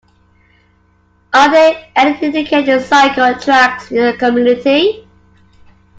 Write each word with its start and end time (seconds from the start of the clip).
Are 1.31 1.51
there 1.51 1.87
any 1.95 2.19
dedicated 2.19 2.83
cycle 2.85 3.39
tracks 3.39 3.91
in 3.91 3.97
your 3.97 4.17
community? 4.17 5.07